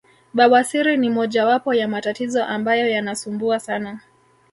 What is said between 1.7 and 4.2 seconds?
ya matatizo ambayo yanasumbua sana